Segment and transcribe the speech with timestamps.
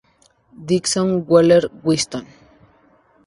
[0.69, 2.25] Dixon, Wheeler Winston.